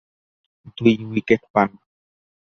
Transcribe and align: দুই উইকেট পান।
দুই 0.77 0.93
উইকেট 1.05 1.41
পান। 1.53 1.69